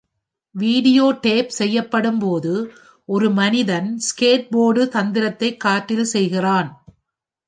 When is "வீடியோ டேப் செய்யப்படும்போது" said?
0.55-2.53